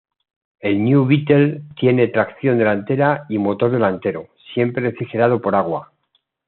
[0.61, 5.91] El New Beetle tiene tracción delantera y motor delantero, siempre refrigerado a agua.